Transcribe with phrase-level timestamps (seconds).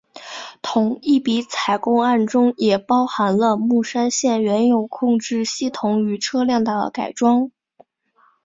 [0.63, 7.51] 同一笔采购案中也包含了木栅线原有控制系统与车辆的改装。